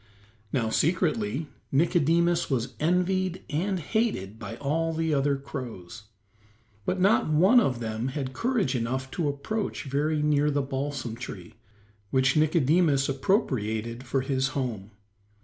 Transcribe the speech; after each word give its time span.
Now, 0.51 0.69
secretly, 0.71 1.45
Nicodemus 1.71 2.49
was 2.49 2.73
envied 2.79 3.43
and 3.51 3.79
hated 3.79 4.39
by 4.39 4.55
all 4.57 4.93
the 4.95 5.13
other 5.13 5.37
crows, 5.37 6.05
but 6.85 6.99
not 6.99 7.29
one 7.29 7.59
of 7.59 7.79
them 7.79 8.07
had 8.07 8.33
courage 8.33 8.73
enough 8.73 9.11
to 9.11 9.29
approach 9.29 9.83
very 9.83 10.23
near 10.23 10.49
the 10.49 10.63
balsam 10.63 11.15
tree, 11.15 11.53
which 12.09 12.35
Nicodemus 12.35 13.09
appropriated 13.09 14.03
for 14.03 14.21
his 14.21 14.47
home. 14.57 14.89